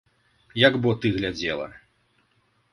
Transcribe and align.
Як 0.67 0.77
бо 0.85 0.95
ты 1.05 1.13
глядзела! 1.19 1.71